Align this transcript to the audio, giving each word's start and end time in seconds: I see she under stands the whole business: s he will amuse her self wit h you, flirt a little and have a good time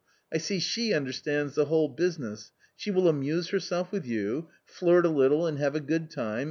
I 0.33 0.39
see 0.39 0.57
she 0.57 0.95
under 0.95 1.11
stands 1.11 1.53
the 1.53 1.65
whole 1.65 1.87
business: 1.87 2.53
s 2.75 2.85
he 2.85 2.89
will 2.89 3.07
amuse 3.07 3.49
her 3.49 3.59
self 3.59 3.91
wit 3.91 4.01
h 4.05 4.09
you, 4.09 4.49
flirt 4.65 5.05
a 5.05 5.09
little 5.09 5.45
and 5.45 5.59
have 5.59 5.75
a 5.75 5.79
good 5.79 6.09
time 6.09 6.39